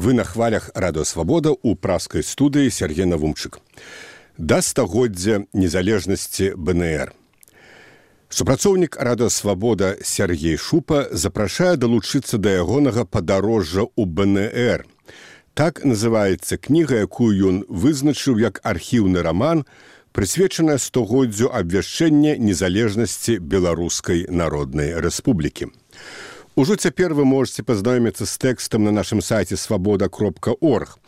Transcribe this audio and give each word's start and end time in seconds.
вы 0.00 0.14
на 0.14 0.24
хвалях 0.24 0.70
радыасвабода 0.74 1.52
ў 1.52 1.76
праскай 1.76 2.24
студыі 2.24 2.72
Сергей 2.72 3.04
Навумчык. 3.04 3.60
Да 4.38 4.62
стагоддзя 4.64 5.44
незалежнасці 5.52 6.56
БНР. 6.56 7.12
Супрацоўнік 8.32 8.96
радыасвабода 8.96 9.98
Сергей 10.00 10.56
Шупа 10.56 11.04
запрашае 11.12 11.76
далучыцца 11.76 12.40
да 12.40 12.56
ягонага 12.64 13.04
падарожжа 13.04 13.84
ў 13.92 14.08
БНР. 14.08 14.88
Так 15.52 15.84
называецца 15.84 16.56
кніга, 16.56 17.04
якую 17.04 17.36
ён 17.36 17.56
вызначыў 17.68 18.40
як 18.40 18.64
архіўны 18.64 19.20
раман, 19.20 19.66
прысвечаная 20.16 20.80
стогоддзю 20.80 21.52
абвяшчэння 21.52 22.40
незалежнасці 22.40 23.36
беларускай 23.36 24.24
народнай 24.32 24.96
рэспублікі. 24.96 25.68
Ужо 26.60 26.76
цяпер 26.76 27.14
вы 27.16 27.24
можете 27.24 27.62
пазнаёміцца 27.64 28.26
з 28.28 28.36
тэкстам 28.36 28.84
на 28.84 28.92
нашым 28.92 29.22
сайце 29.24 29.56
свабода 29.56 30.10
кропка 30.12 30.52
орг. 30.60 30.98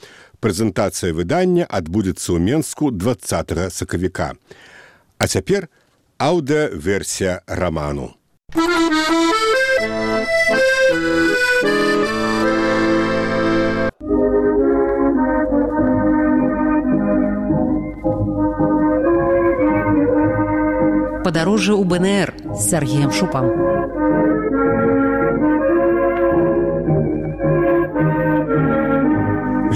Прэзентацыя 0.40 1.12
выдання 1.12 1.68
адбудзецца 1.68 2.32
ў 2.32 2.56
Мску 2.56 2.88
20 2.88 3.68
сакавіка. 3.68 4.32
А 5.20 5.28
цяпер 5.28 5.68
аўдыаверсія 6.16 7.44
раману. 7.44 8.16
Падарожжа 21.28 21.76
ў 21.76 21.84
БНР 21.84 22.56
з 22.56 22.60
Сергеем 22.72 23.12
Шупам. 23.12 23.52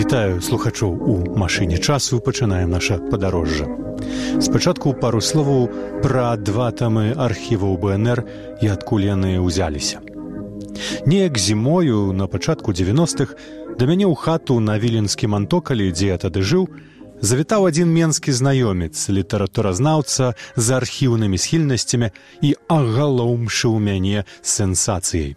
Вітаю 0.06 0.38
слухачоў 0.38 0.90
у 1.02 1.14
машыне 1.34 1.78
часу 1.82 2.20
пачынаем 2.22 2.70
наша 2.70 2.98
падарожжа. 3.10 3.66
Спачатку 4.38 4.92
пару 4.94 5.18
словаў 5.18 5.66
пра 6.04 6.36
два 6.38 6.70
тамы 6.70 7.10
архіваў 7.10 7.74
БНР 7.74 8.22
і 8.62 8.70
адкуль 8.70 9.02
яны 9.02 9.42
ўзяліся. 9.42 9.98
Неяк 11.10 11.42
зімою 11.42 12.14
на 12.14 12.30
пачатку 12.30 12.70
90-х 12.70 13.34
да 13.74 13.82
мяне 13.82 14.06
ў 14.06 14.14
хату 14.14 14.62
на 14.62 14.78
віленскім 14.78 15.34
антокалі, 15.34 15.90
дзе 15.90 16.14
я 16.14 16.22
тады 16.22 16.46
жыў, 16.46 16.70
завітаў 17.20 17.66
адзін 17.68 17.88
менскі 17.92 18.32
знаёмец 18.32 19.08
літаратуразнаўца 19.08 20.34
з 20.56 20.66
архіўнымі 20.76 21.38
схільнасцямі 21.38 22.10
і 22.42 22.50
агалоўмшыў 22.68 23.78
мяне 23.80 24.24
сенсацыяй 24.42 25.36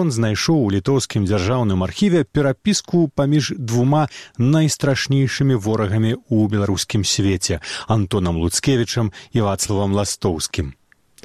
ён 0.00 0.10
знайшоў 0.10 0.58
у 0.66 0.70
літоўскім 0.74 1.26
дзяржаўным 1.30 1.84
архіве 1.86 2.24
перапіску 2.24 3.08
паміж 3.14 3.54
двума 3.58 4.08
найстрашнейшымі 4.38 5.54
ворагамі 5.54 6.14
ў 6.18 6.48
беларускім 6.50 7.04
свеце 7.04 7.60
антонам 7.86 8.40
луцкевічам 8.42 9.12
і 9.32 9.46
вацлавам 9.46 9.94
ластоўскім. 9.94 10.74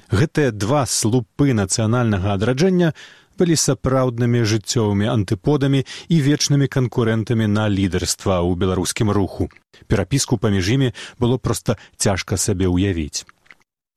Гэтыя 0.10 0.52
два 0.52 0.86
слупы 0.90 1.54
нацыянальнага 1.54 2.34
адраджэння 2.34 2.94
былі 3.40 3.56
сапраўднымі 3.56 4.44
жыццёвымі 4.44 5.08
антыподамі 5.08 5.86
і 6.12 6.18
вечнымі 6.28 6.68
канкурэнтамі 6.68 7.48
на 7.48 7.66
лідарства 7.72 8.44
ў 8.44 8.60
беларускім 8.60 9.12
руху. 9.16 9.50
Перапіску 9.88 10.38
паміж 10.38 10.70
імі 10.76 10.90
было 11.20 11.40
проста 11.40 11.80
цяжка 11.96 12.36
сабе 12.38 12.68
ўявіць. 12.68 13.24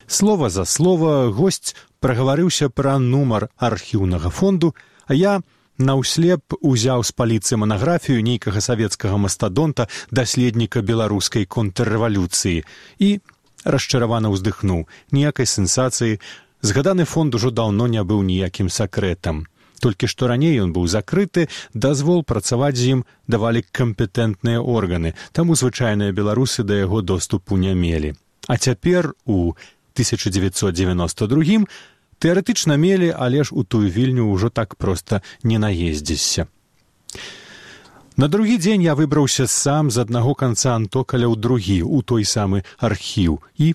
Слова 0.06 0.50
за 0.50 0.64
слова 0.64 1.30
госць 1.34 1.74
прагаварыўся 1.98 2.68
пра 2.68 2.98
нумар 2.98 3.48
архіўнага 3.58 4.30
фонду, 4.30 4.74
а 5.06 5.14
я 5.14 5.40
наўслеп 5.78 6.56
узяў 6.60 7.02
з 7.02 7.12
паліцы 7.16 7.56
манаграфію 7.56 8.22
нейкага 8.22 8.60
савецкага 8.60 9.16
мастадонта 9.16 9.88
даследніка 10.10 10.82
беларускай 10.82 11.46
контррэвалюцыі 11.46 12.62
і 12.98 13.10
расчаравана 13.64 14.30
ўздыхнуў 14.34 14.86
ніякай 15.16 15.46
сенсацыі 15.46 16.20
Згаданы 16.62 17.04
фонд 17.04 17.34
ужо 17.34 17.50
даўно 17.50 17.86
не 17.90 18.02
быў 18.02 18.22
ніякім 18.22 18.70
сакрэтам. 18.70 19.46
Толькі 19.82 20.06
што 20.06 20.28
раней 20.30 20.54
ён 20.62 20.70
быў 20.70 20.86
закрыты, 20.86 21.48
дазвол 21.74 22.22
працаваць 22.22 22.78
з 22.78 22.94
ім 22.94 23.04
давалі 23.26 23.66
кампетэнтныя 23.74 24.62
органы, 24.62 25.14
таму 25.32 25.58
звычайныя 25.58 26.14
беларусы 26.14 26.62
да 26.62 26.78
яго 26.78 27.02
доступу 27.02 27.58
не 27.58 27.74
мелі. 27.74 28.14
А 28.46 28.58
цяпер 28.58 29.14
у 29.26 29.58
1992 29.98 31.66
тэарэтычна 32.22 32.78
мелі, 32.78 33.10
але 33.10 33.42
ж 33.42 33.50
у 33.50 33.64
тую 33.66 33.90
вільню 33.90 34.30
ўжо 34.30 34.48
так 34.48 34.78
проста 34.78 35.22
не 35.42 35.58
наездзішся. 35.58 36.46
На 38.16 38.28
другі 38.28 38.58
дзень 38.62 38.82
я 38.86 38.94
выбраўся 38.94 39.50
сам 39.50 39.90
з 39.90 39.98
аднаго 39.98 40.38
канца 40.38 40.78
антокаля 40.78 41.26
ў 41.26 41.34
другі 41.34 41.82
у 41.82 42.06
той 42.06 42.22
самы 42.22 42.62
архіў 42.78 43.42
і 43.58 43.74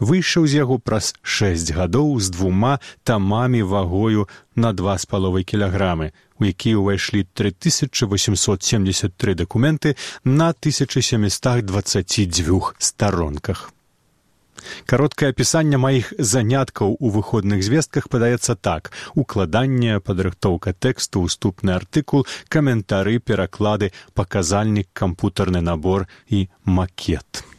выйшаў 0.00 0.46
з 0.46 0.54
яго 0.64 0.78
праз 0.78 1.14
шэсць 1.22 1.72
гадоў 1.76 2.20
з 2.20 2.30
двума 2.34 2.78
тамамі 3.04 3.62
вагою 3.62 4.28
на 4.56 4.72
два 4.72 4.98
з 4.98 5.06
паловай 5.06 5.44
кілаграмы, 5.44 6.12
у 6.40 6.44
які 6.44 6.74
ўвайшлі 6.80 7.26
3873 7.34 9.34
дакументы 9.34 9.96
на 10.24 10.48
1722 10.56 12.72
старонках. 12.78 13.72
Кароткае 14.86 15.30
апісанне 15.32 15.78
маіх 15.80 16.12
заняткаў 16.18 16.96
у 17.00 17.10
выходных 17.14 17.62
звестках 17.64 18.08
падаецца 18.12 18.54
так: 18.54 18.92
укладанне, 19.14 20.00
падрыхтоўка 20.00 20.72
тэксту, 20.72 21.22
уступны 21.28 21.76
артыкул, 21.76 22.26
каментары, 22.48 23.18
пераклады, 23.18 23.92
паказальнік, 24.14 24.88
кампутарны 24.92 25.60
набор 25.60 26.08
і 26.28 26.48
макет. 26.64 27.49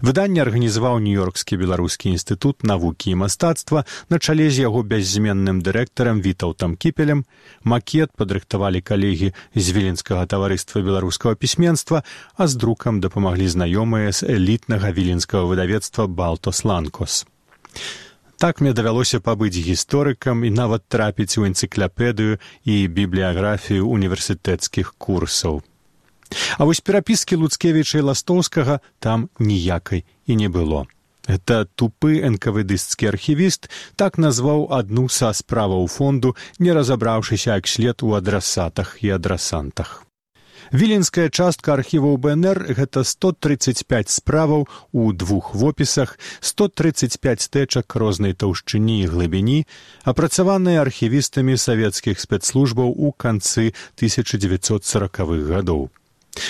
Выданне 0.00 0.42
арганізаваў 0.44 1.00
нью-йоркскі 1.02 1.58
беларускі 1.58 2.12
інстытут 2.14 2.62
навукі 2.62 3.10
і 3.10 3.18
мастацтва 3.22 3.84
на 4.10 4.18
чале 4.18 4.48
з 4.50 4.66
яго 4.66 4.82
бяззменным 4.82 5.60
дырэктарам 5.66 6.22
вітаўтам 6.22 6.76
кіпелем. 6.76 7.24
Макет 7.64 8.14
падрыхтавалі 8.14 8.80
калегі 8.80 9.34
з 9.54 9.66
віленскага 9.74 10.26
таварыства 10.30 10.84
беларускага 10.84 11.34
пісьменства 11.34 12.04
а 12.36 12.46
з 12.46 12.54
друкам 12.54 13.00
дапамаглі 13.00 13.50
знаёмыя 13.50 14.12
з 14.12 14.30
элітнага 14.38 14.94
віленскага 14.94 15.44
выдавецтва 15.50 16.06
балтос 16.06 16.64
ланкос. 16.64 17.26
Так 18.38 18.60
мне 18.60 18.72
давялося 18.72 19.20
пабыць 19.20 19.56
гісторыкам 19.56 20.44
і 20.44 20.50
нават 20.50 20.86
трапіць 20.88 21.38
у 21.38 21.46
энцыкляпедыю 21.48 22.38
і 22.64 22.74
бібліяграфію 22.88 23.88
універсітэцкіх 23.88 24.94
курсаў 24.98 25.62
А 26.58 26.64
вось 26.64 26.80
перапіскі 26.80 27.36
луцкевіча 27.36 27.98
і 27.98 28.08
ластоўскага 28.10 28.80
там 28.98 29.28
ніякай 29.38 30.04
і 30.26 30.36
не 30.36 30.48
было. 30.48 30.86
Это 31.26 31.64
тупы 31.64 32.20
энкавыдысцкі 32.20 33.08
архівіст 33.08 33.70
так 33.96 34.18
назваў 34.18 34.68
адну 34.76 35.08
са 35.08 35.32
справаў 35.32 35.86
фонду, 35.88 36.36
не 36.58 36.72
разабраўшыся 36.72 37.56
як 37.56 37.68
след 37.68 38.02
у 38.02 38.12
адрасатах 38.12 38.98
і 39.00 39.16
адрасантах. 39.16 40.04
Віленская 40.72 41.28
частка 41.28 41.74
архіваў 41.74 42.16
БНР 42.16 42.74
гэта 42.76 43.04
135 43.04 44.08
справаў 44.08 44.68
у 44.92 45.12
двух 45.12 45.54
вопісах, 45.54 46.18
135 46.40 47.48
тэчак 47.52 47.96
рознай 47.96 48.32
таўшчыні 48.32 49.00
і 49.04 49.10
глыбіні, 49.12 49.66
апрацаваныя 50.04 50.80
архівістамі 50.80 51.56
савецкіх 51.56 52.20
спецслужбаў 52.20 52.92
у 52.96 53.12
канцы 53.12 53.74
1940х 54.00 55.52
гадоў. 55.52 55.90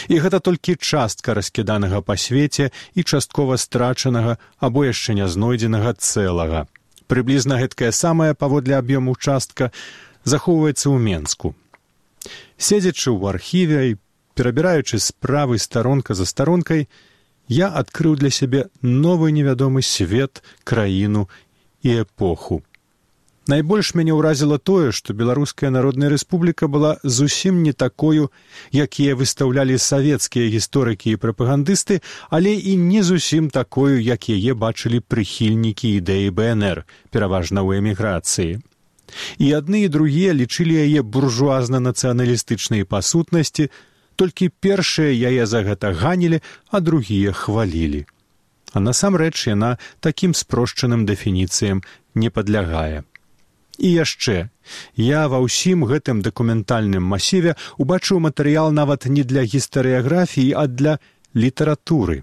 І 0.08 0.20
гэта 0.24 0.40
толькі 0.40 0.76
частка 0.76 1.34
раскіданага 1.34 2.00
па 2.00 2.16
свеце 2.16 2.70
і 2.94 3.02
часткова 3.02 3.58
страчанага 3.60 4.38
або 4.58 4.84
яшчэ 4.84 5.14
не 5.18 5.28
знойдзенага 5.28 5.94
цэлага. 5.98 6.66
Прыблізна 7.06 7.60
гэткая 7.60 7.92
самая 7.92 8.32
паводле 8.34 8.76
аб'ёму 8.80 9.16
частка 9.16 9.70
захоўваецца 10.24 10.88
ў 10.88 10.96
Мску. 11.20 11.54
Седзячы 12.56 13.12
ў 13.12 13.28
архіве 13.28 13.80
і 13.92 13.98
перабіраючы 14.34 14.98
справы 14.98 15.58
старонка 15.58 16.14
за 16.14 16.24
старонкай, 16.24 16.88
я 17.48 17.68
адкрыў 17.68 18.16
для 18.16 18.30
сябе 18.30 18.72
новы 18.80 19.32
невядомы 19.32 19.82
свет, 19.82 20.42
краіну 20.64 21.28
і 21.82 22.08
эпоху. 22.08 22.64
Найбольш 23.46 23.92
мяне 23.92 24.16
ўразіла 24.16 24.56
тое, 24.56 24.88
што 24.88 25.12
беларуская 25.12 25.68
народная 25.68 26.08
рэспубліка 26.08 26.64
была 26.64 26.96
зусім 27.04 27.60
не 27.62 27.76
такою, 27.76 28.32
якія 28.72 29.16
выстаўлялі 29.20 29.76
савецкія 29.76 30.48
гісторыкі 30.48 31.12
і 31.12 31.20
прапагандысты, 31.20 32.00
але 32.30 32.56
і 32.56 32.76
не 32.80 33.02
зусім 33.04 33.50
такою, 33.52 34.00
як 34.00 34.32
яе 34.32 34.56
бачылі 34.56 35.04
прыхільнікі 35.04 35.92
ідэі 36.00 36.32
БНР, 36.32 36.88
пераважна 37.12 37.60
ў 37.60 37.84
эміграцыі. 37.84 38.64
І 39.36 39.46
адны 39.52 39.84
і 39.84 39.92
другія 39.92 40.32
лічылі 40.32 40.80
яе 40.80 41.04
буржуазна-нацыяналістычнай 41.04 42.88
пасутнасці, 42.88 43.68
толькі 44.16 44.48
першыя 44.48 45.12
яе 45.12 45.44
за 45.44 45.60
гэта 45.68 45.92
ганілі, 45.92 46.40
а 46.72 46.80
другія 46.80 47.36
хвалілі. 47.36 48.06
А 48.72 48.80
насамрэч 48.80 49.52
яна 49.52 49.76
такім 50.00 50.32
спрошчаным 50.32 51.04
дэфініцыям 51.04 51.84
не 52.14 52.32
падлягае. 52.32 53.04
І 53.78 53.88
яшчэ 53.90 54.48
я 54.96 55.26
ва 55.28 55.40
ўсім 55.42 55.84
гэтым 55.84 56.22
дакументальным 56.22 57.02
масіве 57.02 57.56
убачыў 57.78 58.22
матэрыял 58.22 58.70
нават 58.70 59.06
не 59.06 59.24
для 59.24 59.42
гістарыяграфіі, 59.42 60.54
а 60.54 60.66
для 60.66 60.98
літаратуры. 61.34 62.22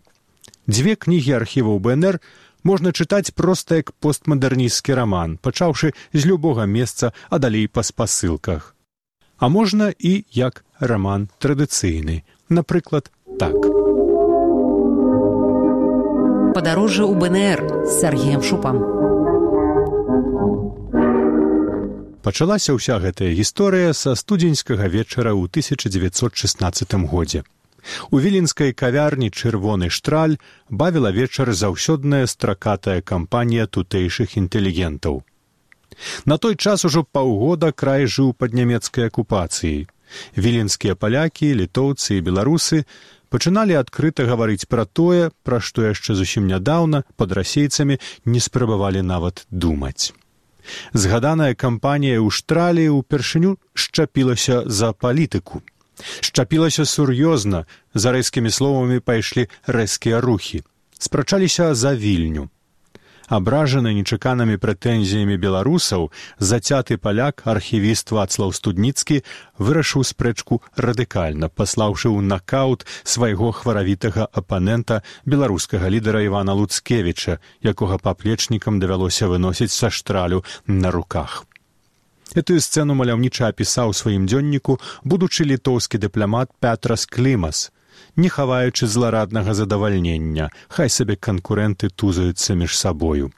Дзве 0.67 0.95
кнігі 0.95 1.31
архіваў 1.43 1.79
БНР 1.79 2.19
можна 2.63 2.91
чытаць 2.91 3.35
проста 3.35 3.81
як 3.81 3.91
постмадэрнісцкі 3.99 4.95
раман, 4.95 5.37
пачаўшы 5.37 5.93
з 6.13 6.25
любога 6.25 6.65
месца, 6.65 7.11
а 7.29 7.39
далей 7.39 7.67
па 7.67 7.83
спасылках. 7.83 8.75
А 9.37 9.49
можна 9.49 9.91
і 9.97 10.23
як 10.31 10.63
раман 10.79 11.29
традыцыйны, 11.41 12.23
напрыклад, 12.49 13.11
так. 13.39 13.57
Падарожжа 16.53 17.07
ў 17.09 17.15
БНР 17.17 17.59
з 17.89 17.91
Сергеем 17.99 18.43
Шупам. 18.43 19.00
Пачалася 22.21 22.77
ўся 22.77 23.01
гэтая 23.01 23.33
гісторыя 23.33 23.93
са 23.97 24.13
студзеньскага 24.13 24.85
вечара 24.85 25.33
ў 25.33 25.49
1916 25.49 26.93
годзе. 27.09 27.41
У 28.13 28.21
віленскай 28.21 28.77
кавярні 28.77 29.33
чырвоны 29.33 29.89
штраль 29.89 30.37
бавіла 30.69 31.09
вечар 31.09 31.49
заўсёдная 31.49 32.29
стракатая 32.29 33.01
кампанія 33.01 33.65
тутэйшых 33.65 34.37
інтэлігентаў. 34.37 35.25
На 36.25 36.37
той 36.37 36.55
час 36.55 36.85
ужо 36.85 37.03
паўгода 37.03 37.73
край 37.73 38.05
жыў 38.05 38.37
пад 38.37 38.53
нямецкай 38.53 39.09
акупацыяй. 39.09 39.89
Віленскія 40.37 40.93
палякі, 40.95 41.53
літоўцы 41.57 42.21
і 42.21 42.25
беларусы 42.25 42.85
пачыналі 43.33 43.81
адкрыта 43.81 44.29
гаварыць 44.29 44.69
пра 44.69 44.85
тое, 44.85 45.31
пра 45.41 45.57
што 45.57 45.89
яшчэ 45.89 46.13
зусім 46.13 46.45
нядаўна 46.45 47.01
пад 47.17 47.33
расейцамі 47.33 47.97
не 48.25 48.39
спрабавалі 48.39 49.01
нават 49.01 49.47
думаць. 49.49 50.13
Згаданая 50.93 51.53
кампанія 51.55 52.21
ўштраліі 52.21 52.95
ўпершыню 53.01 53.57
шчапілася 53.73 54.63
за 54.65 54.93
палітыку. 54.93 55.61
Шчапілася 56.21 56.85
сур'ёзна, 56.85 57.65
за 57.93 58.11
рэзкімі 58.15 58.49
словамі 58.49 58.99
пайшлі 58.99 59.47
рэзкія 59.67 60.21
рухі. 60.21 60.63
Спрачаліся 60.97 61.75
за 61.75 61.95
вільню 61.95 62.49
абражаны 63.27 63.93
нечаканымі 63.97 64.57
прэтэнзіямі 64.61 65.37
беларусаў 65.37 66.09
зацяты 66.39 66.97
паляк 66.97 67.43
архівіст 67.45 68.11
вацлаў 68.15 68.53
студніцкі 68.57 69.21
вырашыў 69.59 70.07
спрэчку 70.07 70.61
радыкальна 70.75 71.49
паслаўшы 71.49 72.09
ў 72.09 72.21
накаут 72.25 72.87
свайго 73.03 73.51
хваравітага 73.51 74.27
апанента 74.31 75.03
беларускага 75.25 75.89
лідара 75.89 76.23
івана 76.25 76.53
луцкевіча 76.57 77.39
якога 77.61 77.97
паплечнікам 77.97 78.79
давялося 78.79 79.27
выносіць 79.27 79.73
са 79.75 79.89
штралю 79.89 80.43
на 80.67 80.91
руках. 80.91 81.45
Этую 82.31 82.63
сцэну 82.63 82.95
маляўніча 82.95 83.51
апісаў 83.51 83.91
сваім 83.91 84.23
дзённіку 84.23 84.79
будучы 85.03 85.43
літоўскі 85.43 85.99
дыпламат 85.99 86.55
пятрас 86.63 87.03
клімас 87.03 87.71
не 88.15 88.29
хаваючы 88.29 88.87
злараднага 88.87 89.53
задавальнення, 89.53 90.49
хай 90.67 90.89
сабе 90.89 91.15
канкурэнты 91.15 91.89
тузаюцца 91.89 92.55
між 92.55 92.77
сабою. 92.77 93.31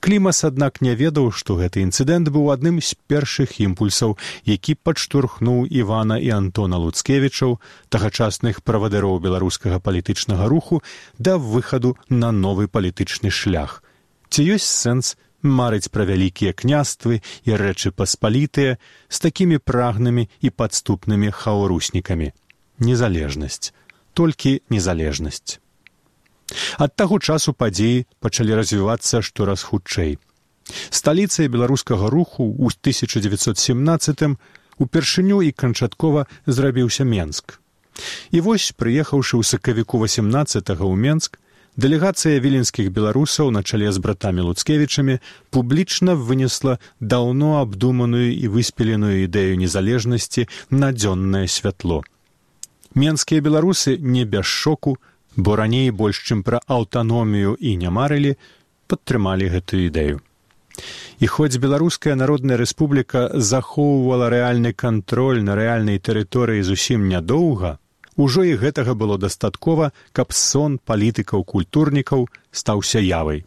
Клімас, 0.00 0.44
аднак 0.44 0.82
не 0.84 0.94
ведаў, 0.94 1.30
што 1.32 1.56
гэты 1.56 1.80
інцыдэнт 1.86 2.28
быў 2.28 2.52
адным 2.52 2.80
з 2.84 2.92
першых 3.08 3.56
імпульсаў, 3.64 4.18
які 4.44 4.76
падштурхнуў 4.76 5.64
Івана 5.64 6.18
і 6.20 6.28
Антона 6.36 6.76
Луцкевічаў, 6.76 7.56
тагачасных 7.88 8.60
правадыроў 8.62 9.20
беларускага 9.24 9.80
палітычнага 9.80 10.48
руху 10.48 10.82
да 11.18 11.38
выхаду 11.38 11.96
на 12.08 12.32
новы 12.32 12.68
палітычны 12.68 13.30
шлях. 13.30 13.82
Ці 14.28 14.44
ёсць 14.44 14.68
сэнс 14.68 15.16
марыць 15.42 15.88
пра 15.88 16.04
вялікія 16.04 16.52
княствы 16.52 17.22
і 17.44 17.56
рэчы 17.56 17.96
паспалітыя 17.96 18.76
з 19.08 19.16
такімі 19.24 19.58
прагнымі 19.58 20.28
і 20.40 20.48
падступнымі 20.50 21.32
хаўруснікамі. 21.32 22.32
Незалежнасць 22.78 23.72
толькі 24.14 24.60
незалежнасць. 24.70 25.58
Ад 26.78 26.96
таго 26.96 27.18
часу 27.18 27.52
падзеі 27.52 28.04
пачалі 28.20 28.58
развівацца 28.60 29.22
штораз 29.22 29.64
хутчэй. 29.68 30.18
Сталіцай 30.90 31.48
беларускага 31.48 32.10
руху 32.12 32.44
ў 32.44 32.68
1917 32.70 34.36
упершыню 34.78 35.42
і 35.42 35.52
канчаткова 35.52 36.26
зрабіўся 36.46 37.04
Менск. 37.04 37.58
І 38.30 38.40
вось, 38.40 38.72
прыехаўшы 38.72 39.36
ў 39.36 39.42
сакавіку 39.44 40.00
18 40.00 40.64
ў 40.76 40.96
Менск, 40.96 41.38
дэлегацыя 41.76 42.40
віленскіх 42.40 42.92
беларусаў 42.92 43.50
на 43.50 43.62
чале 43.62 43.92
з 43.92 43.98
братамі 44.04 44.44
луцкевічамі 44.48 45.18
публічна 45.50 46.16
вынесла 46.16 46.78
даўно 47.00 47.60
абдуманую 47.60 48.32
і 48.32 48.48
выспеленую 48.52 49.24
ідэю 49.24 49.56
незалежнасці 49.56 50.48
на 50.70 50.92
дзённае 50.92 51.48
святло 51.48 52.02
менскія 52.94 53.40
беларусы 53.40 53.96
не 53.98 54.24
без 54.24 54.46
шоку 54.46 54.98
бо 55.36 55.56
раней 55.56 55.90
больш 55.90 56.22
чым 56.26 56.42
пра 56.42 56.60
аўтаномію 56.66 57.56
і 57.58 57.76
не 57.76 57.90
марылі 57.90 58.36
падтрымалі 58.86 59.48
гэтую 59.48 59.86
ідэю. 59.88 60.20
І 61.20 61.26
хоць 61.28 61.56
беларуская 61.60 62.14
народная 62.16 62.56
рэспубліка 62.56 63.28
захоўвала 63.36 64.28
рэальны 64.32 64.72
кантроль 64.72 65.42
на 65.44 65.54
рэальнай 65.54 66.00
тэрыторыі 66.00 66.64
зусім 66.64 67.08
нядоўга 67.08 67.78
ужо 68.16 68.44
і 68.44 68.56
гэтага 68.60 68.94
было 68.94 69.16
дастаткова 69.18 69.92
каб 70.12 70.32
сон 70.32 70.78
палітыкаў 70.78 71.44
культурнікаў 71.44 72.28
стаўся 72.52 73.00
явай 73.00 73.44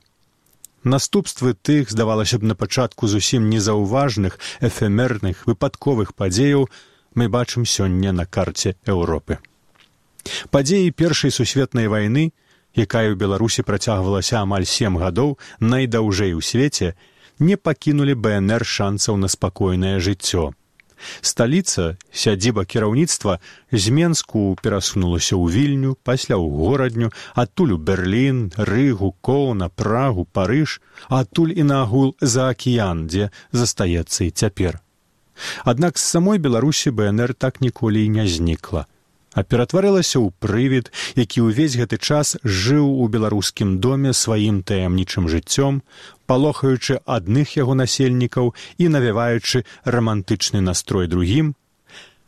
наступствы 0.84 1.54
тых 1.54 1.90
здавалася 1.90 2.40
б 2.40 2.46
на 2.46 2.56
пачатку 2.56 3.08
зусім 3.08 3.50
незаўважных 3.50 4.40
эфемерных 4.62 5.46
выпадковых 5.50 6.14
падзеяў 6.14 6.70
мы 7.16 7.30
бачым 7.30 7.66
сёння 7.66 8.12
на 8.12 8.26
карце 8.26 8.76
Еўропы. 8.86 9.40
Падзеі 10.52 10.92
першай 10.92 11.32
сусветнай 11.32 11.88
вайны, 11.88 12.34
якая 12.76 13.08
ў 13.12 13.16
Беларусі 13.16 13.64
працягвалася 13.64 14.42
амаль 14.44 14.68
сем 14.68 15.00
гадоў 15.00 15.38
найдаўжэй 15.60 16.36
у 16.36 16.42
свеце, 16.42 16.94
не 17.40 17.56
пакінулі 17.58 18.16
БНР 18.16 18.66
шанцаў 18.66 19.18
на 19.18 19.28
спакойнае 19.32 20.00
жыццё. 20.00 20.52
Сталіца, 21.22 21.98
сядзіба 22.12 22.64
кіраўніцтва 22.66 23.40
з 23.72 23.92
Менску 23.92 24.56
перасунулася 24.62 25.36
ў 25.36 25.52
вільню, 25.52 25.92
пасля 26.04 26.40
ў 26.40 26.48
горадню, 26.48 27.12
адтуль 27.36 27.76
у 27.76 27.78
Берлін, 27.78 28.52
рыгу, 28.56 29.12
коўна, 29.22 29.70
прагу, 29.70 30.26
парыж, 30.26 30.80
адтуль 31.10 31.52
і 31.56 31.68
на 31.68 31.84
агул 31.84 32.16
за 32.22 32.50
акіян, 32.56 33.08
дзе 33.12 33.30
застаецца 33.52 34.24
і 34.26 34.32
цяпер. 34.32 34.80
Аднак 35.64 35.98
з 35.98 36.04
самой 36.04 36.38
беларусі 36.38 36.92
бнр 36.92 37.34
так 37.34 37.62
ніколі 37.62 38.06
і 38.06 38.10
не 38.10 38.28
знікла. 38.28 38.86
А 39.36 39.44
ператварылася 39.44 40.24
ў 40.24 40.32
прывід 40.40 40.96
які 41.20 41.44
ўвесь 41.52 41.76
гэты 41.76 42.00
час 42.00 42.40
жыў 42.44 42.88
у 42.88 43.08
беларускім 43.12 43.84
доме 43.84 44.16
сваім 44.16 44.64
таямнічым 44.64 45.28
жыццём 45.28 45.84
палохаючы 46.26 47.04
адных 47.04 47.60
яго 47.60 47.76
насельнікаў 47.76 48.56
і 48.80 48.88
навяваючы 48.96 49.68
рамантычны 49.84 50.64
настрой 50.64 51.12
другім 51.12 51.52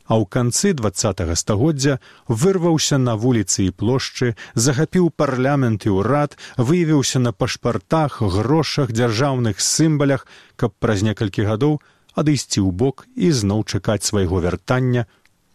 а 0.08 0.15
ў 0.20 0.27
канцы 0.27 0.72
двадцатого 0.74 1.36
стагоддзя 1.36 2.00
вырваўся 2.27 3.00
на 3.00 3.15
вуліцы 3.15 3.67
і 3.67 3.75
плошчы 3.75 4.36
захапіў 4.55 5.12
парламент 5.12 5.88
і 5.88 5.96
ўрад 6.00 6.36
выявіўся 6.55 7.20
на 7.24 7.31
пашпартах 7.31 8.20
грошах 8.20 8.91
дзяржаўных 8.91 9.63
сімбалях 9.63 10.27
каб 10.55 10.75
праз 10.79 11.03
некалькі 11.08 11.48
гадоў 11.48 11.79
адысці 12.17 12.59
ў 12.65 12.69
бок 12.74 13.05
і 13.15 13.29
зноў 13.29 13.63
чакаць 13.69 14.03
свайго 14.09 14.41
вяртання 14.41 15.05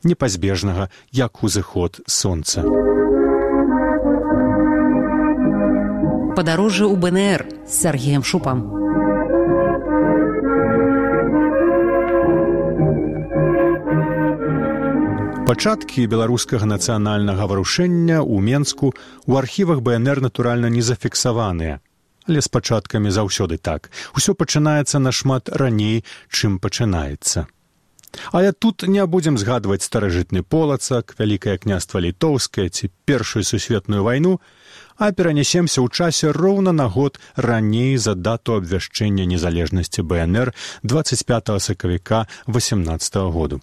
непазбежнага 0.06 0.88
як 1.10 1.42
узыход 1.42 2.00
сонца. 2.06 2.62
Падарожжа 6.38 6.86
ў 6.88 6.96
БНР 6.96 7.40
з 7.66 7.74
Сергеем 7.82 8.22
шупам. 8.22 8.62
Пачаткі 15.42 16.06
беларускага 16.08 16.64
нацыянальнага 16.64 17.44
варушэння 17.50 18.22
ў 18.24 18.40
Менску 18.40 18.94
ў 19.28 19.32
архівах 19.36 19.82
БНР 19.84 20.24
натуральна 20.24 20.72
не 20.72 20.80
зафіксаваныя 20.80 21.82
але 22.28 22.40
з 22.40 22.48
пачаткамі 22.48 23.10
заўсёды 23.10 23.58
так. 23.58 23.90
Усё 24.14 24.34
пачынаецца 24.34 24.98
нашмат 24.98 25.48
раней 25.48 26.04
чым 26.28 26.58
пачынаецца. 26.58 27.46
Але 28.32 28.52
тут 28.52 28.82
не 28.82 29.04
будзем 29.06 29.38
згадваць 29.38 29.82
старажытны 29.82 30.42
полацак 30.42 31.14
вялікае 31.18 31.56
княства 31.58 31.98
літоўскае 31.98 32.68
ці 32.68 32.90
першую 33.04 33.44
сусветную 33.44 34.04
вайну 34.04 34.40
а 34.96 35.12
перанясемся 35.12 35.80
ў 35.80 35.88
часе 35.90 36.30
роўна 36.30 36.72
на 36.72 36.86
год 36.88 37.18
раней 37.36 37.96
за 37.96 38.14
дату 38.14 38.54
абвяшчэння 38.60 39.24
незалежнасці 39.26 40.02
бнр 40.02 40.52
25 40.82 41.60
сакавіка 41.60 42.26
18 42.46 43.16
-го 43.16 43.30
году. 43.32 43.60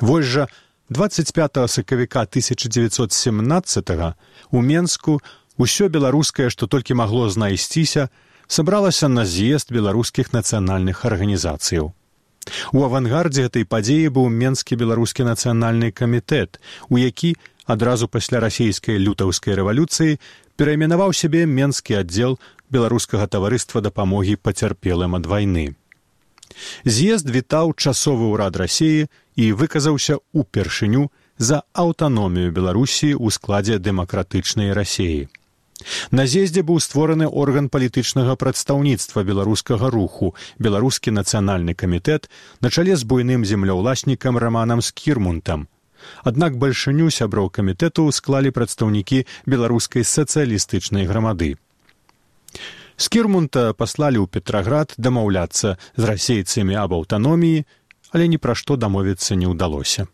Вось 0.00 0.24
жа 0.24 0.48
25 0.90 1.68
сакавіка 1.68 2.26
1917 2.26 4.14
у 4.50 4.62
менску 4.62 5.20
Усё 5.60 5.92
беларускае, 5.92 6.48
што 6.48 6.66
толькі 6.66 6.96
магло 6.96 7.28
знайсціся, 7.28 8.08
сабралася 8.48 9.08
на 9.12 9.26
з'езд 9.28 9.72
беларускіх 9.76 10.32
нацыянальных 10.32 11.04
арганізацыяў. 11.04 11.92
У 12.72 12.78
авангардзе 12.86 13.44
гэтай 13.46 13.66
падзеі 13.68 14.08
быў 14.16 14.30
менскі 14.32 14.78
беларускі 14.80 15.26
нацыянальны 15.28 15.90
камітэт, 15.92 16.56
у 16.88 16.96
які 16.96 17.36
адразу 17.66 18.08
пасля 18.08 18.40
расійскай 18.40 18.96
лютаўскай 18.98 19.54
рэвалюцыі 19.60 20.16
перайменаваў 20.56 21.12
сябе 21.12 21.44
менскі 21.44 22.00
аддзел 22.00 22.38
беларускага 22.72 23.26
таварыства 23.28 23.84
дапамогі 23.84 24.40
пацярпелым 24.40 25.18
ад 25.20 25.28
вайны. 25.28 25.66
З'езд 26.88 27.28
вітаў 27.28 27.74
часовы 27.76 28.32
ўрад 28.32 28.56
рассіі 28.56 29.12
і 29.36 29.52
выказаўся 29.60 30.18
ўпершыню 30.32 31.10
за 31.36 31.60
аўтаномію 31.84 32.48
беларусі 32.48 33.12
ў 33.12 33.28
складзе 33.36 33.76
дэмакратычнай 33.76 34.72
рассіі. 34.72 35.28
На 36.10 36.26
з'ездзе 36.26 36.62
быў 36.66 36.80
створаны 36.84 37.26
орган 37.26 37.68
палітычнага 37.72 38.36
прадстаўніцтва 38.36 39.24
беларускага 39.24 39.90
руху 39.90 40.34
беларускі 40.58 41.14
нацыянальны 41.16 41.74
камітэт 41.74 42.28
на 42.60 42.70
чале 42.70 42.96
з 42.96 43.04
буйным 43.04 43.44
землеўласнікам 43.44 44.38
раманам 44.38 44.82
з 44.82 44.92
кірмунтам. 44.92 45.68
Аднак 46.24 46.56
бальшыню 46.56 47.10
сяброў 47.12 47.50
камітэту 47.50 48.08
склалі 48.12 48.52
прадстаўнікі 48.56 49.24
беларускай 49.46 50.04
сацыялістычнай 50.04 51.08
грамады. 51.08 51.56
З 53.00 53.08
кірмунта 53.08 53.72
паслалі 53.72 54.20
ў 54.20 54.26
петраград 54.28 54.92
дамаўляцца 54.96 55.76
з 55.96 56.02
расейцамі 56.04 56.76
аб 56.76 56.96
аўтаноміі, 57.00 57.64
але 58.12 58.28
ні 58.28 58.36
пра 58.36 58.52
што 58.52 58.76
дамовіцца 58.76 59.36
не 59.40 59.48
ўдалося. 59.48 60.08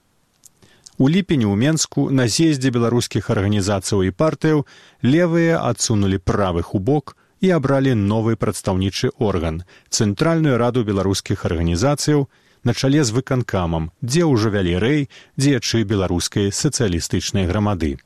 У 0.98 1.08
ліпені 1.12 1.44
ў 1.44 1.56
Менску 1.60 2.08
на 2.08 2.24
з'ездзе 2.24 2.72
беларускіх 2.72 3.28
арганізацыяў 3.28 4.08
і 4.08 4.14
партыяў 4.16 4.64
левыя 5.04 5.60
адсунулі 5.60 6.16
правых 6.16 6.72
у 6.72 6.80
бок 6.80 7.16
і 7.44 7.52
абралі 7.52 7.92
новы 7.92 8.36
прадстаўнічы 8.40 9.12
орган 9.20 9.60
цэнтральную 9.92 10.56
раду 10.56 10.88
беларускіх 10.88 11.44
арганізацыяў 11.44 12.24
на 12.64 12.72
чале 12.72 13.04
з 13.04 13.12
выканкамам, 13.12 13.92
дзе 14.00 14.24
ўжо 14.24 14.48
вялі 14.56 14.80
рэй 14.80 15.02
дзеячы 15.36 15.84
беларускай 15.84 16.48
сацыялістычнай 16.48 17.44
грамады. 17.44 18.00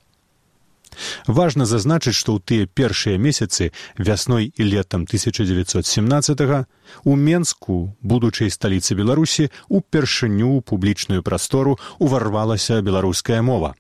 Важна 1.27 1.67
зазначыць, 1.67 2.17
што 2.17 2.37
ў 2.37 2.41
тыя 2.45 2.65
першыя 2.67 3.19
месяцы 3.19 3.73
вясной 3.99 4.53
і 4.57 4.63
летам 4.63 5.07
1917 5.09 6.67
у 7.05 7.17
Менску, 7.17 7.97
будучай 8.03 8.51
сталіцы 8.51 8.95
Беларусі, 8.95 9.51
упершыню 9.69 10.59
ў 10.59 10.63
публічную 10.63 11.23
прастору 11.23 11.79
уварвалася 11.99 12.83
беларуская 12.83 13.43
мова. 13.43 13.75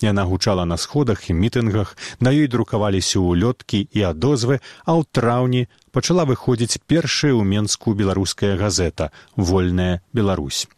Яна 0.00 0.24
гучала 0.24 0.64
на 0.64 0.76
сходах 0.76 1.30
і 1.30 1.34
мітынгах, 1.34 1.96
на 2.20 2.28
ёй 2.28 2.48
друкаваліся 2.52 3.16
ўлёткі 3.16 3.88
і 3.88 4.00
адозвы, 4.12 4.60
а 4.84 4.92
ў 4.92 5.08
траўні 5.08 5.62
пачала 5.90 6.28
выходзіць 6.28 6.84
першая 6.84 7.32
ў 7.32 7.40
Менску 7.44 7.96
беларуская 7.96 8.60
газета 8.60 9.10
вольная 9.36 10.04
Беларусь. 10.12 10.68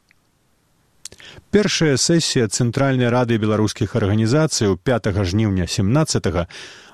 Першая 1.50 1.97
сесія 1.97 2.49
цэнтральнай 2.49 3.09
рады 3.09 3.38
беларускіх 3.38 3.97
арганізацыяў 3.97 4.77
5 4.77 5.12
жніўня 5.25 5.67
17 5.67 6.47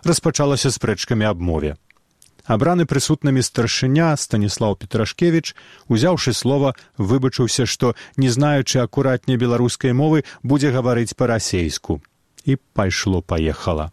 распачалася 0.05 0.71
спрэчкамі 0.71 1.27
аб 1.31 1.41
мове. 1.41 1.75
Абраны 2.45 2.85
прысутнымі 2.85 3.41
старшыня 3.43 4.13
станіслав 4.21 4.77
петрашкевич 4.77 5.57
узяўшы 5.89 6.37
слова 6.37 6.75
выбачыўся 6.99 7.65
што 7.65 7.95
не 8.17 8.29
знаючы 8.29 8.85
акуратней 8.85 9.41
беларускай 9.41 9.97
мовы 9.97 10.25
будзе 10.43 10.71
гаварыць 10.71 11.17
па-расейску 11.17 12.03
і 12.45 12.61
пайшло 12.77 13.23
паехала 13.23 13.91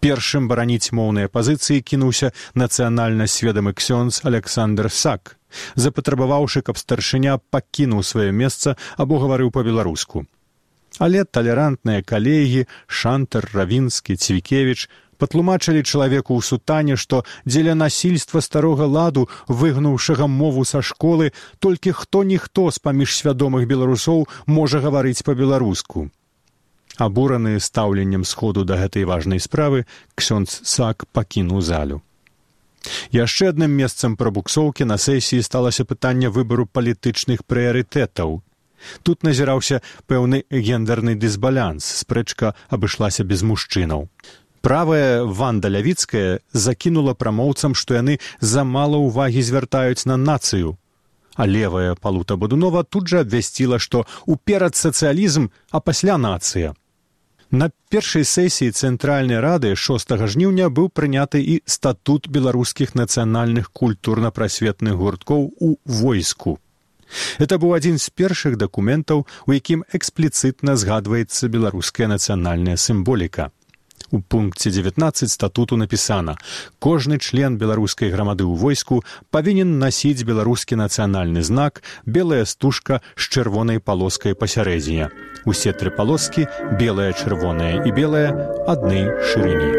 першым 0.00 0.48
бараніць 0.48 0.92
моўныя 0.96 1.28
пазіцыі 1.28 1.84
кінуўся 1.84 2.32
нацыянальна 2.54 3.28
сведамы 3.28 3.72
ксёнз 3.76 4.24
александр 4.24 4.90
сак. 4.90 5.36
Запатрабаваўшы 5.74 6.62
каб 6.62 6.80
старшыня 6.80 7.38
пакінуў 7.50 8.02
сваё 8.06 8.32
месца 8.32 8.76
або 8.96 9.20
гаварыў 9.22 9.50
па-беларуску. 9.50 10.24
Але 10.98 11.24
талерантныя 11.24 12.02
калегі 12.02 12.66
шантар 12.86 13.46
равінскі 13.54 14.16
цвікевич 14.16 14.88
патлумачылі 15.20 15.84
чалавеку 15.84 16.36
ў 16.36 16.42
сутане 16.48 16.96
што 16.96 17.22
дзеля 17.44 17.76
насільства 17.76 18.40
старога 18.46 18.88
ладу 18.88 19.28
выгнуўшага 19.62 20.26
мову 20.26 20.64
са 20.64 20.80
школы 20.90 21.32
толькі 21.66 21.92
хто 22.00 22.24
ніхто 22.32 22.70
з 22.70 22.82
паміж 22.86 23.12
свядомых 23.20 23.68
беларусоў 23.74 24.24
можа 24.58 24.80
гаварыць 24.86 25.20
па-беларуску 25.28 26.08
абураны 27.00 27.58
стаўленнем 27.60 28.24
сходу 28.24 28.64
да 28.68 28.76
гэтай 28.76 29.08
важнай 29.08 29.40
справы 29.40 29.86
ксёндз 30.20 30.60
сак 30.68 31.08
пакінуў 31.16 31.64
залю. 31.64 32.02
Яшчэ 33.12 33.50
адным 33.52 33.72
месцам 33.76 34.16
прабуксоўкі 34.20 34.84
на 34.84 34.96
сесіі 34.96 35.44
сталася 35.44 35.84
пытанне 35.84 36.28
выбару 36.28 36.66
палітычных 36.66 37.44
прыярытэтаў. 37.44 38.40
Тут 39.02 39.24
назіраўся 39.24 39.80
пэўны 40.08 40.44
гендерны 40.50 41.14
дысбалянс 41.14 41.84
спрэчка 42.00 42.54
абышлася 42.68 43.24
без 43.24 43.42
мужчынаў. 43.44 44.08
Правая 44.60 45.24
ванда 45.24 45.68
лявіцкая 45.72 46.40
закінула 46.52 47.14
прамоўцам 47.14 47.74
што 47.74 47.96
яны 47.96 48.18
замала 48.40 49.00
ўвагі 49.00 49.40
звяртаюць 49.40 50.04
на 50.04 50.16
нацыю. 50.16 50.76
А 51.36 51.46
левая 51.46 51.94
палута 51.94 52.36
бадунова 52.36 52.84
тут 52.84 53.08
жа 53.08 53.24
абвясціла 53.24 53.78
што 53.78 54.04
уперад 54.26 54.76
сацыялізм 54.76 55.48
а 55.70 55.80
пасля 55.80 56.16
нацыя 56.16 56.76
На 57.50 57.66
першай 57.90 58.22
сесіі 58.22 58.70
цэнтральнай 58.70 59.40
рады 59.42 59.74
6 59.74 60.12
жніўня 60.32 60.68
быў 60.70 60.86
прыняты 60.86 61.42
і 61.42 61.54
статут 61.66 62.28
беларускіх 62.30 62.94
нацыянальных 62.94 63.72
культурна-прасветных 63.74 64.94
гурткоў 64.94 65.50
у 65.58 65.74
войску. 65.84 66.60
Это 67.42 67.58
быў 67.58 67.74
адзін 67.74 67.98
з 67.98 68.06
першых 68.14 68.54
дакументаў, 68.56 69.26
у 69.46 69.50
якім 69.50 69.82
экспліцытна 69.90 70.76
згадваецца 70.78 71.50
беларуская 71.50 72.06
нацыянальная 72.06 72.76
сімволіка. 72.78 73.50
У 74.12 74.20
пункце 74.20 74.70
19 74.70 75.30
статуту 75.30 75.76
напісана: 75.76 76.36
кожны 76.78 77.18
член 77.18 77.58
беларускай 77.58 78.10
грамады 78.10 78.42
ў 78.42 78.58
войску 78.58 79.02
павінен 79.30 79.78
насіць 79.78 80.26
беларускі 80.26 80.74
нацыянальны 80.74 81.42
знак, 81.46 81.82
белая 82.06 82.44
стужка 82.44 83.02
з 83.14 83.30
чырвонай 83.30 83.78
палоскай 83.78 84.34
пасярэдзіне. 84.34 85.10
Усе 85.46 85.72
тры 85.72 85.94
палоскі, 85.94 86.46
белая, 86.74 87.12
чырвоная 87.14 87.86
і 87.86 87.90
белая 87.94 88.34
адны 88.66 89.06
шырыні. 89.30 89.70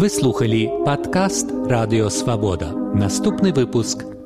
Вы 0.00 0.08
слухалі 0.08 0.62
падкаст 0.86 1.52
радыёвабода. 1.68 2.72
Наступны 2.96 3.52
выпуск 3.52 4.08